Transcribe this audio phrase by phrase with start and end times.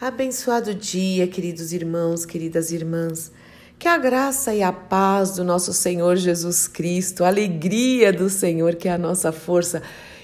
[0.00, 3.30] Abençoado dia, queridos irmãos, queridas irmãs.
[3.78, 8.74] Que a graça e a paz do nosso Senhor Jesus Cristo, a alegria do Senhor,
[8.74, 9.82] que é a nossa força,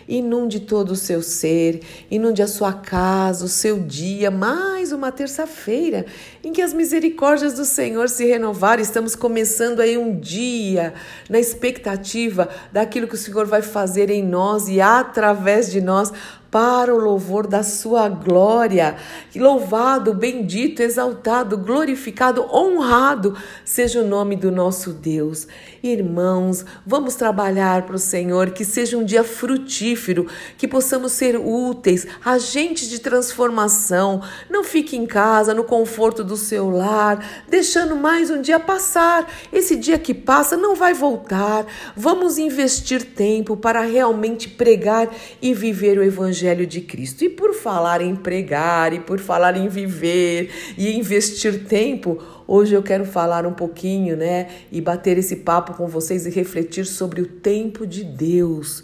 [0.08, 6.04] inunde todo o seu ser, inunde a sua casa, o seu dia, mais uma terça-feira
[6.42, 8.82] em que as misericórdias do Senhor se renovaram.
[8.82, 10.94] Estamos começando aí um dia
[11.28, 16.12] na expectativa daquilo que o Senhor vai fazer em nós e através de nós
[16.50, 18.96] para o louvor da sua glória.
[19.36, 25.46] Louvado, bendito, exaltado, glorificado, honrado seja o nome do nosso Deus.
[25.82, 30.26] Irmãos, vamos trabalhar para o Senhor, que seja um dia frutífero,
[30.58, 34.20] que possamos ser úteis, agentes de transformação.
[34.50, 39.30] Não fique em casa, no conforto do seu lar, deixando mais um dia passar.
[39.52, 41.64] Esse dia que passa não vai voltar.
[41.96, 45.08] Vamos investir tempo para realmente pregar
[45.40, 47.24] e viver o Evangelho Evangelho de Cristo.
[47.24, 52.82] E por falar em pregar, e por falar em viver e investir tempo, hoje eu
[52.82, 54.48] quero falar um pouquinho, né?
[54.72, 58.82] E bater esse papo com vocês e refletir sobre o tempo de Deus.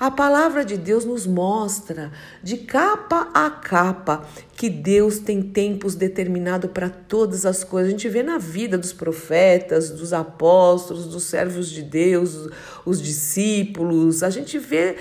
[0.00, 4.24] A palavra de Deus nos mostra, de capa a capa,
[4.56, 7.88] que Deus tem tempos determinados para todas as coisas.
[7.88, 12.48] A gente vê na vida dos profetas, dos apóstolos, dos servos de Deus,
[12.86, 14.98] os discípulos, a gente vê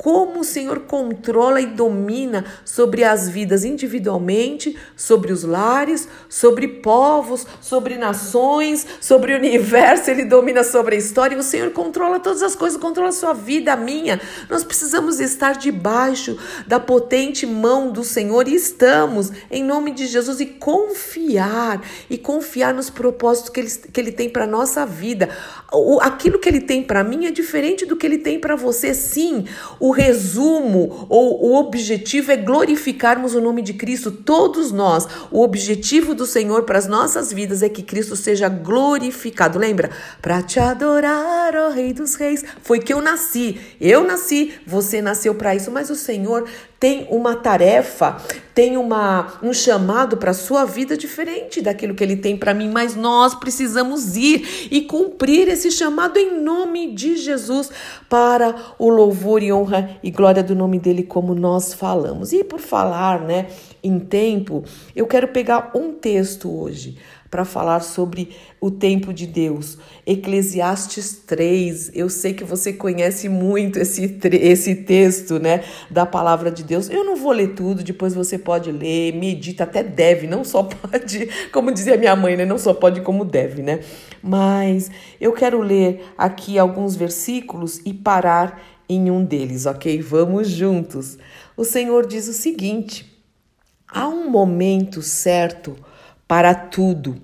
[0.00, 7.46] como o Senhor controla e domina sobre as vidas individualmente, sobre os lares, sobre povos,
[7.60, 11.36] sobre nações, sobre o universo, ele domina sobre a história.
[11.36, 14.18] O Senhor controla todas as coisas, controla a sua vida, a minha.
[14.48, 20.40] Nós precisamos estar debaixo da potente mão do Senhor e estamos, em nome de Jesus,
[20.40, 25.28] e confiar, e confiar nos propósitos que Ele, que ele tem para nossa vida.
[25.70, 28.94] O, aquilo que Ele tem para mim é diferente do que Ele tem para você,
[28.94, 29.44] sim.
[29.78, 35.06] O o resumo ou o objetivo é glorificarmos o nome de Cristo, todos nós.
[35.32, 39.58] O objetivo do Senhor para as nossas vidas é que Cristo seja glorificado.
[39.58, 39.90] Lembra?
[40.22, 42.44] Para te adorar, ó Rei dos Reis.
[42.62, 43.60] Foi que eu nasci.
[43.80, 46.48] Eu nasci, você nasceu para isso, mas o Senhor
[46.80, 48.16] tem uma tarefa,
[48.54, 52.70] tem uma, um chamado para a sua vida diferente daquilo que ele tem para mim,
[52.70, 57.70] mas nós precisamos ir e cumprir esse chamado em nome de Jesus
[58.08, 62.32] para o louvor e honra e glória do nome dele, como nós falamos.
[62.32, 63.48] E por falar, né,
[63.84, 64.64] em tempo,
[64.96, 66.96] eu quero pegar um texto hoje
[67.30, 69.78] para falar sobre o tempo de Deus.
[70.04, 71.92] Eclesiastes 3.
[71.94, 76.90] Eu sei que você conhece muito esse, esse texto, né, da palavra de Deus.
[76.90, 81.28] Eu não vou ler tudo, depois você pode ler, medita, até deve, não só pode,
[81.52, 83.80] como dizia minha mãe, né, não só pode como deve, né?
[84.20, 84.90] Mas
[85.20, 90.02] eu quero ler aqui alguns versículos e parar em um deles, OK?
[90.02, 91.16] Vamos juntos.
[91.56, 93.06] O Senhor diz o seguinte:
[93.86, 95.76] Há um momento certo
[96.30, 97.20] para tudo.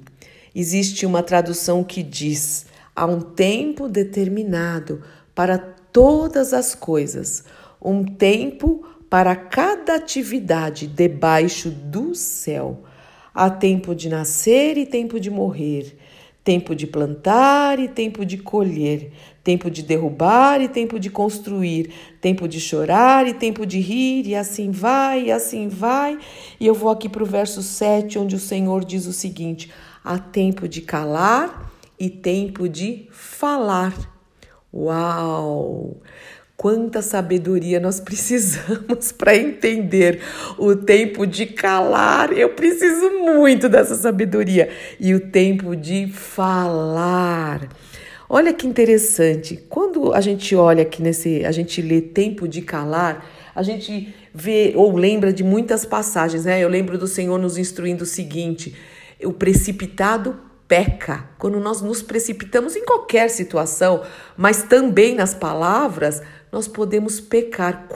[0.52, 5.00] Existe uma tradução que diz: há um tempo determinado
[5.32, 7.44] para todas as coisas,
[7.80, 12.82] um tempo para cada atividade debaixo do céu.
[13.32, 15.96] Há tempo de nascer e tempo de morrer,
[16.46, 19.10] tempo de plantar e tempo de colher,
[19.42, 24.36] tempo de derrubar e tempo de construir, tempo de chorar e tempo de rir, e
[24.36, 26.16] assim vai, e assim vai.
[26.60, 29.72] E eu vou aqui para o verso 7, onde o Senhor diz o seguinte:
[30.04, 33.92] há tempo de calar e tempo de falar.
[34.72, 35.96] Uau!
[36.66, 40.20] Quanta sabedoria nós precisamos para entender
[40.58, 42.32] o tempo de calar.
[42.32, 44.68] Eu preciso muito dessa sabedoria.
[44.98, 47.68] E o tempo de falar.
[48.28, 49.64] Olha que interessante.
[49.68, 54.72] Quando a gente olha aqui nesse, a gente lê tempo de calar, a gente vê
[54.74, 56.58] ou lembra de muitas passagens, né?
[56.58, 58.74] Eu lembro do Senhor nos instruindo o seguinte:
[59.22, 61.28] o precipitado peca.
[61.38, 64.02] Quando nós nos precipitamos em qualquer situação,
[64.36, 66.20] mas também nas palavras,
[66.50, 67.86] nós podemos pecar.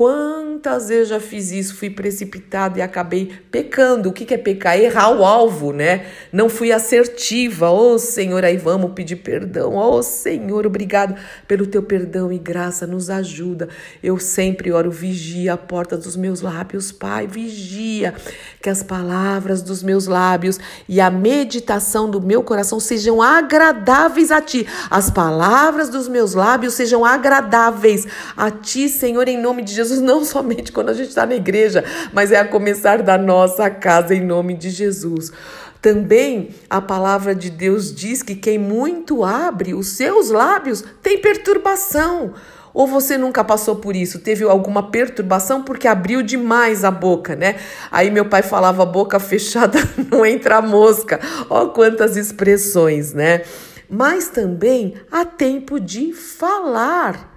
[0.60, 1.74] Quantas vezes já fiz isso?
[1.74, 4.10] Fui precipitado e acabei pecando.
[4.10, 4.78] O que é pecar?
[4.78, 6.04] Errar o alvo, né?
[6.30, 7.70] Não fui assertiva.
[7.70, 9.76] Ô oh, Senhor, aí vamos pedir perdão.
[9.76, 11.14] Ô oh, Senhor, obrigado
[11.48, 12.86] pelo teu perdão e graça.
[12.86, 13.70] Nos ajuda.
[14.02, 17.26] Eu sempre oro, vigia a porta dos meus lábios, Pai.
[17.26, 18.12] Vigia
[18.60, 24.42] que as palavras dos meus lábios e a meditação do meu coração sejam agradáveis a
[24.42, 24.66] ti.
[24.90, 28.06] As palavras dos meus lábios sejam agradáveis
[28.36, 31.84] a ti, Senhor, em nome de Jesus, não somente quando a gente está na igreja,
[32.12, 35.32] mas é a começar da nossa casa, em nome de Jesus.
[35.80, 42.34] Também a palavra de Deus diz que quem muito abre os seus lábios tem perturbação.
[42.72, 44.20] Ou você nunca passou por isso?
[44.20, 47.56] Teve alguma perturbação porque abriu demais a boca, né?
[47.90, 49.78] Aí meu pai falava boca fechada
[50.10, 51.18] não entra mosca.
[51.48, 53.42] Ó quantas expressões, né?
[53.88, 57.28] Mas também há tempo de falar.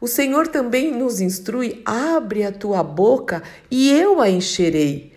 [0.00, 5.12] O Senhor também nos instrui: abre a tua boca e eu a encherei.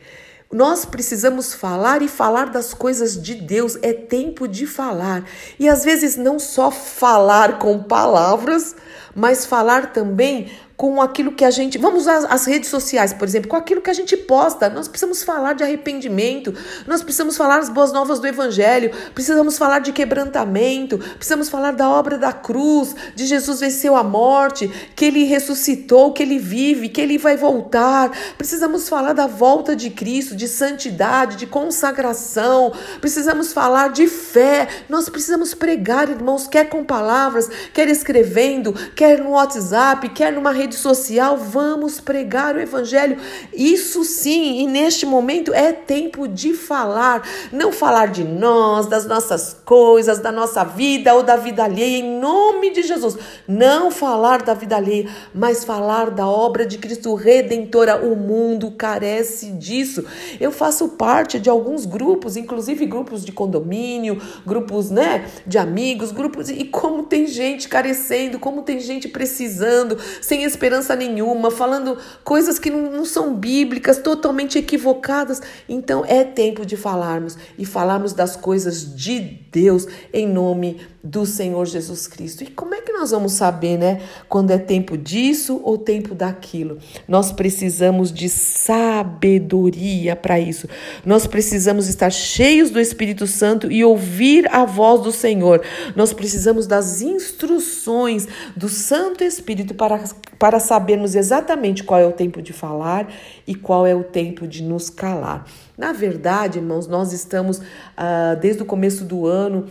[0.51, 3.77] Nós precisamos falar e falar das coisas de Deus.
[3.81, 5.23] É tempo de falar.
[5.57, 8.75] E às vezes não só falar com palavras,
[9.15, 10.51] mas falar também
[10.81, 11.77] com aquilo que a gente.
[11.77, 14.67] Vamos usar as redes sociais, por exemplo, com aquilo que a gente posta.
[14.67, 16.55] Nós precisamos falar de arrependimento,
[16.87, 21.87] nós precisamos falar as boas novas do Evangelho, precisamos falar de quebrantamento, precisamos falar da
[21.87, 26.99] obra da cruz, de Jesus venceu a morte, que ele ressuscitou, que ele vive, que
[26.99, 28.09] ele vai voltar.
[28.35, 32.73] Precisamos falar da volta de Cristo, de santidade, de consagração.
[32.99, 34.67] Precisamos falar de fé.
[34.89, 40.70] Nós precisamos pregar, irmãos, quer com palavras, quer escrevendo, quer no WhatsApp, quer numa rede
[40.71, 43.17] rede social, vamos pregar o evangelho.
[43.53, 49.57] Isso sim, e neste momento é tempo de falar, não falar de nós, das nossas
[49.65, 53.17] coisas, da nossa vida ou da vida alheia, em nome de Jesus.
[53.47, 57.97] Não falar da vida alheia, mas falar da obra de Cristo redentora.
[57.97, 60.05] O mundo carece disso.
[60.39, 66.49] Eu faço parte de alguns grupos, inclusive grupos de condomínio, grupos, né, de amigos, grupos
[66.49, 72.59] e como tem gente carecendo, como tem gente precisando, sem esperança esperança nenhuma, falando coisas
[72.59, 75.41] que não, não são bíblicas, totalmente equivocadas.
[75.67, 79.19] Então é tempo de falarmos e falarmos das coisas de
[79.51, 82.43] Deus em nome do Senhor Jesus Cristo.
[82.43, 86.77] E como é que nós vamos saber, né, quando é tempo disso ou tempo daquilo?
[87.07, 90.67] Nós precisamos de sabedoria para isso.
[91.05, 95.61] Nós precisamos estar cheios do Espírito Santo e ouvir a voz do Senhor.
[95.95, 100.03] Nós precisamos das instruções do Santo Espírito para,
[100.37, 103.11] para sabermos exatamente qual é o tempo de falar
[103.47, 105.45] e qual é o tempo de nos calar.
[105.75, 109.67] Na verdade, irmãos, nós estamos uh, desde o começo do ano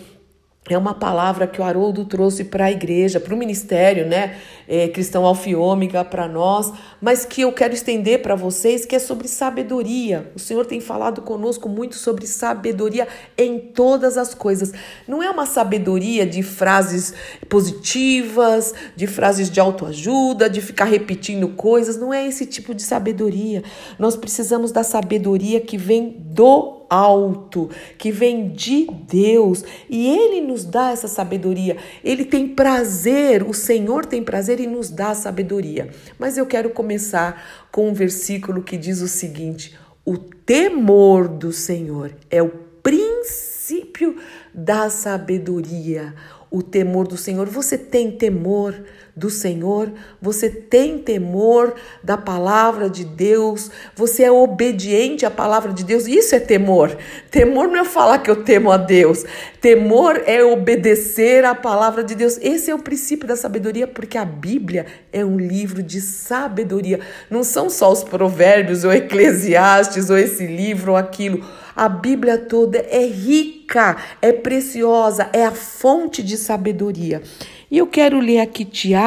[0.75, 4.37] é uma palavra que o Haroldo trouxe para a igreja, para o ministério, né?
[4.69, 9.27] É, cristão alfiômica para nós, mas que eu quero estender para vocês, que é sobre
[9.27, 10.31] sabedoria.
[10.35, 14.73] O Senhor tem falado conosco muito sobre sabedoria em todas as coisas.
[15.09, 17.13] Não é uma sabedoria de frases
[17.49, 21.97] positivas, de frases de autoajuda, de ficar repetindo coisas.
[21.97, 23.65] Não é esse tipo de sabedoria.
[23.99, 30.65] Nós precisamos da sabedoria que vem do alto, que vem de Deus, e Ele nos
[30.65, 31.77] dá essa sabedoria.
[32.03, 35.89] Ele tem prazer, o Senhor tem prazer em nos dar sabedoria.
[36.19, 42.13] Mas eu quero começar com um versículo que diz o seguinte: o temor do Senhor
[42.29, 42.51] é o
[42.83, 44.17] princípio
[44.53, 46.13] da sabedoria
[46.51, 47.49] o temor do Senhor.
[47.49, 48.75] Você tem temor
[49.17, 49.93] do Senhor?
[50.21, 53.71] Você tem temor da palavra de Deus?
[53.95, 56.07] Você é obediente à palavra de Deus?
[56.07, 56.97] Isso é temor.
[57.31, 59.25] Temor não é falar que eu temo a Deus.
[59.61, 62.39] Temor é obedecer à palavra de Deus.
[62.41, 67.01] Esse é o princípio da sabedoria, porque a Bíblia é um livro de sabedoria.
[67.29, 71.45] Não são só os provérbios ou Eclesiastes ou esse livro ou aquilo.
[71.77, 77.23] A Bíblia toda é rica, é preciosa, é a fonte de sabedoria.
[77.71, 79.00] E eu quero ler aqui Tiago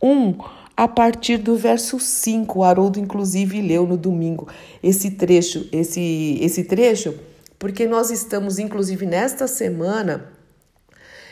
[0.00, 0.38] 1,
[0.76, 2.58] a partir do verso 5.
[2.58, 4.48] O Haroldo, inclusive, leu no domingo
[4.82, 7.14] esse trecho, esse, esse trecho,
[7.58, 10.32] porque nós estamos, inclusive, nesta semana.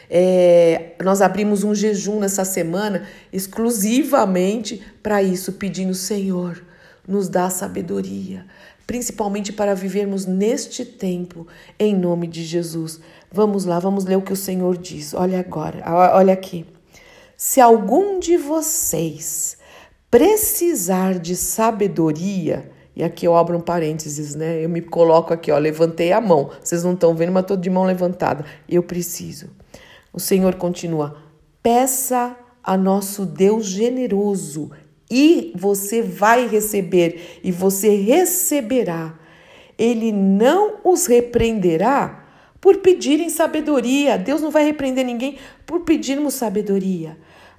[0.09, 6.62] É, nós abrimos um jejum nessa semana exclusivamente para isso, pedindo, Senhor,
[7.06, 8.47] nos dá sabedoria,
[8.87, 11.47] principalmente para vivermos neste tempo,
[11.78, 13.00] em nome de Jesus.
[13.33, 15.12] Vamos lá, vamos ler o que o Senhor diz.
[15.12, 15.83] Olha agora,
[16.14, 16.64] olha aqui.
[17.37, 19.59] Se algum de vocês
[20.11, 24.64] precisar de sabedoria, e aqui eu abro um parênteses, né?
[24.64, 26.50] Eu me coloco aqui, ó, levantei a mão.
[26.62, 28.45] Vocês não estão vendo, mas estou de mão levantada.
[28.66, 29.50] Eu preciso.
[30.12, 31.19] O Senhor continua:
[31.62, 34.71] peça a nosso Deus generoso
[35.11, 39.14] e você vai receber, e você receberá.
[39.78, 42.25] Ele não os repreenderá
[42.61, 44.16] por pedirem sabedoria.
[44.16, 47.16] Deus não vai repreender ninguém por pedirmos sabedoria.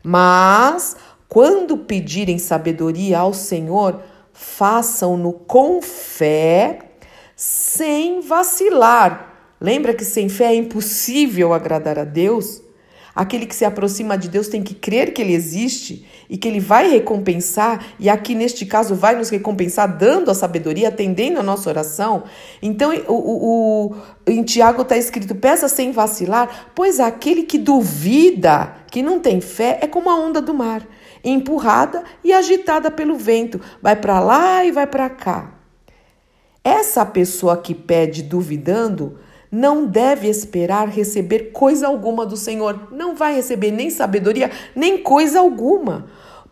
[0.10, 0.96] Mas,
[1.28, 6.80] quando pedirem sabedoria ao Senhor, façam-no com fé,
[7.36, 9.54] sem vacilar.
[9.60, 12.62] Lembra que sem fé é impossível agradar a Deus?
[13.14, 16.60] Aquele que se aproxima de Deus tem que crer que ele existe e que ele
[16.60, 21.70] vai recompensar, e aqui neste caso vai nos recompensar dando a sabedoria, atendendo a nossa
[21.70, 22.24] oração.
[22.62, 23.96] Então, o, o, o
[24.28, 29.80] em Tiago está escrito: peça sem vacilar, pois aquele que duvida, que não tem fé,
[29.82, 30.86] é como a onda do mar,
[31.24, 35.54] empurrada e agitada pelo vento, vai para lá e vai para cá.
[36.64, 39.18] Essa pessoa que pede duvidando,
[39.52, 42.90] não deve esperar receber coisa alguma do Senhor.
[42.92, 46.06] Não vai receber nem sabedoria, nem coisa alguma.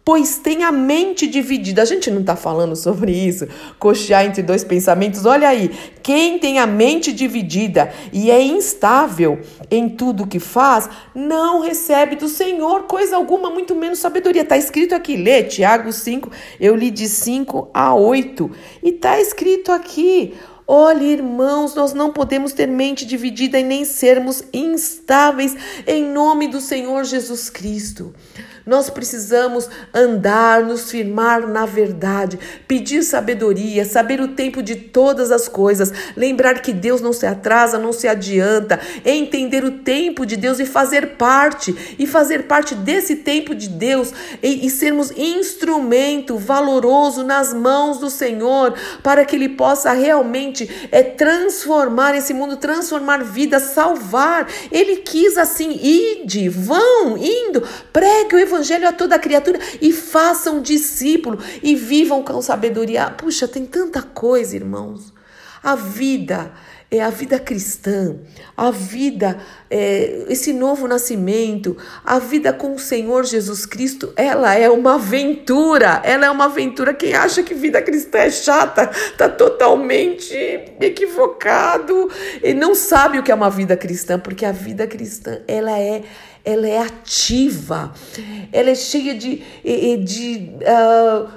[0.05, 1.81] Pois tem a mente dividida.
[1.81, 3.47] A gente não está falando sobre isso,
[3.79, 5.25] cochear entre dois pensamentos.
[5.25, 5.71] Olha aí,
[6.03, 9.39] quem tem a mente dividida e é instável
[9.71, 14.43] em tudo que faz, não recebe do Senhor coisa alguma, muito menos sabedoria.
[14.43, 18.51] Está escrito aqui, lê Tiago 5, eu li de 5 a 8.
[18.83, 20.35] E está escrito aqui.
[20.67, 25.55] Olha, irmãos, nós não podemos ter mente dividida e nem sermos instáveis
[25.85, 28.13] em nome do Senhor Jesus Cristo.
[28.65, 35.47] Nós precisamos andar, nos firmar na verdade, pedir sabedoria, saber o tempo de todas as
[35.47, 40.59] coisas, lembrar que Deus não se atrasa, não se adianta, entender o tempo de Deus
[40.59, 47.23] e fazer parte, e fazer parte desse tempo de Deus e, e sermos instrumento valoroso
[47.23, 53.61] nas mãos do Senhor, para que Ele possa realmente é, transformar esse mundo, transformar vidas,
[53.61, 54.47] salvar.
[54.71, 57.61] Ele quis assim, ide, vão, indo,
[57.93, 63.09] pregue o Evangelho evangelho a toda criatura e façam discípulo e vivam com sabedoria.
[63.11, 65.13] Puxa, tem tanta coisa, irmãos.
[65.61, 66.51] A vida
[66.91, 68.15] é a vida cristã,
[68.55, 69.39] a vida,
[69.69, 76.01] é, esse novo nascimento, a vida com o Senhor Jesus Cristo, ela é uma aventura,
[76.03, 76.93] ela é uma aventura.
[76.93, 80.33] Quem acha que vida cristã é chata, está totalmente
[80.79, 82.09] equivocado
[82.43, 86.03] e não sabe o que é uma vida cristã, porque a vida cristã, ela é
[86.47, 87.91] ela é ativa,
[88.53, 91.27] ela é cheia de, de, de, uh,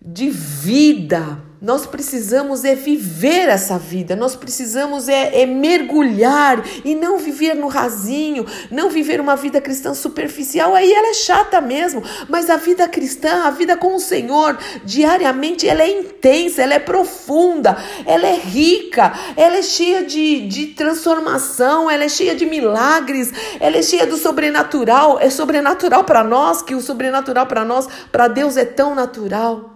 [0.00, 7.18] de vida nós precisamos é viver essa vida, nós precisamos é, é, mergulhar e não
[7.18, 10.74] viver no rasinho, não viver uma vida cristã superficial.
[10.74, 15.68] Aí ela é chata mesmo, mas a vida cristã, a vida com o Senhor, diariamente,
[15.68, 21.88] ela é intensa, ela é profunda, ela é rica, ela é cheia de, de transformação,
[21.88, 25.20] ela é cheia de milagres, ela é cheia do sobrenatural.
[25.20, 29.71] É sobrenatural para nós, que o sobrenatural para nós, para Deus é tão natural.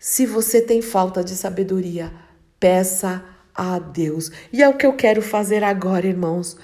[0.00, 2.10] Se você tem falta de sabedoria,
[2.58, 3.22] peça
[3.54, 4.32] a Deus.
[4.50, 6.56] E é o que eu quero fazer agora, irmãos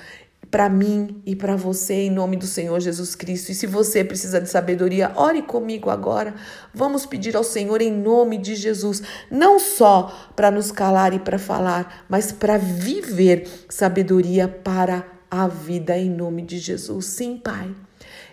[0.50, 3.50] para mim e para você em nome do Senhor Jesus Cristo.
[3.50, 6.34] E se você precisa de sabedoria, ore comigo agora.
[6.72, 11.38] Vamos pedir ao Senhor em nome de Jesus, não só para nos calar e para
[11.38, 17.04] falar, mas para viver sabedoria para a vida em nome de Jesus.
[17.04, 17.74] Sim, Pai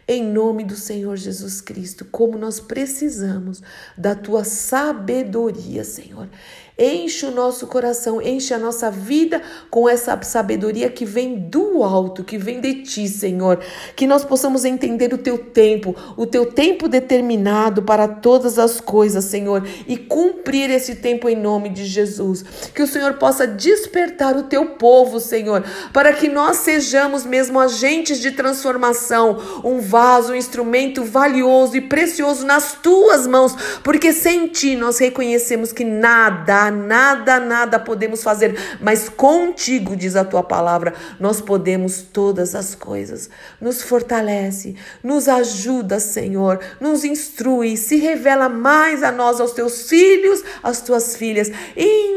[0.08, 3.62] em nome do Senhor Jesus Cristo, como nós precisamos
[3.98, 6.30] da tua sabedoria, Senhor.
[6.78, 12.24] Enche o nosso coração, enche a nossa vida com essa sabedoria que vem do alto,
[12.24, 13.60] que vem de ti, Senhor.
[13.96, 19.26] Que nós possamos entender o teu tempo, o teu tempo determinado para todas as coisas,
[19.26, 22.44] Senhor, e cumprir esse tempo em nome de Jesus.
[22.74, 25.64] Que o Senhor possa despertar o teu povo, Senhor,
[25.94, 32.44] para que nós sejamos mesmo agentes de transformação, um vaso, um instrumento valioso e precioso
[32.48, 39.10] nas tuas mãos, porque sem ti nós reconhecemos que nada nada, nada podemos fazer, mas
[39.10, 43.30] contigo, diz a tua palavra, nós podemos todas as coisas.
[43.60, 50.44] Nos fortalece, nos ajuda, Senhor, nos instrui, se revela mais a nós, aos teus filhos,
[50.62, 51.50] às tuas filhas,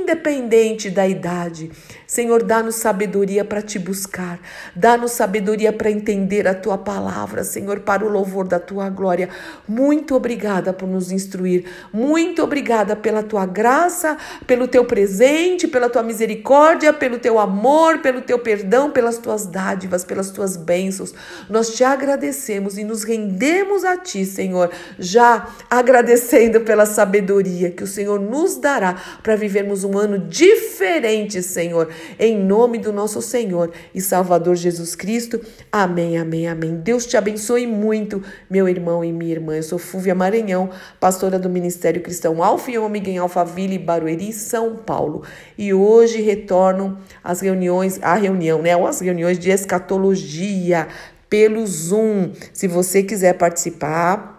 [0.06, 1.72] independente da idade.
[2.06, 4.38] Senhor, dá-nos sabedoria para te buscar,
[4.76, 9.28] dá-nos sabedoria para entender a tua palavra, Senhor, para o louvor da tua glória.
[9.66, 16.04] Muito obrigada por nos instruir, muito obrigada pela tua graça, pelo teu presente, pela tua
[16.04, 21.12] misericórdia, pelo teu amor, pelo teu perdão, pelas tuas dádivas, pelas tuas bênçãos.
[21.50, 27.86] Nós te agradecemos e nos rendemos a ti, Senhor, já agradecendo pela sabedoria que o
[27.86, 28.94] Senhor nos dará
[29.24, 31.88] para vivermos um ano diferente, Senhor
[32.18, 35.40] em nome do nosso Senhor e Salvador Jesus Cristo.
[35.70, 36.76] Amém, amém, amém.
[36.76, 39.56] Deus te abençoe muito, meu irmão e minha irmã.
[39.56, 44.76] Eu sou Fúvia Maranhão, pastora do Ministério Cristão Alfa e Ômega em Alphaville, Barueri, São
[44.76, 45.22] Paulo.
[45.56, 48.74] E hoje retorno às reuniões, a reunião, né?
[48.86, 50.88] As reuniões de escatologia
[51.28, 52.32] pelo Zoom.
[52.52, 54.35] Se você quiser participar,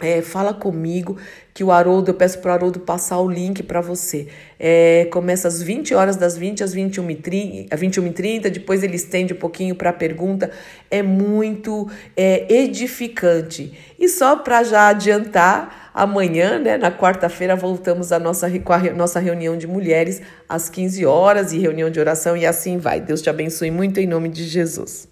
[0.00, 1.16] é, fala comigo
[1.52, 4.28] que o Haroldo, eu peço para o Haroldo passar o link para você.
[4.58, 9.74] É, começa às 20 horas, das 20 às 21h30, 21 depois ele estende um pouquinho
[9.74, 10.50] para a pergunta.
[10.90, 13.76] É muito é, edificante.
[13.98, 18.48] E só para já adiantar, amanhã, né, na quarta-feira, voltamos à nossa,
[18.94, 23.00] nossa reunião de mulheres às 15 horas e reunião de oração e assim vai.
[23.00, 25.08] Deus te abençoe muito em nome de Jesus.